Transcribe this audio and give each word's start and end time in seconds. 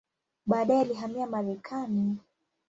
Baadaye 0.45 0.81
alihamia 0.81 1.27
Marekani. 1.27 2.17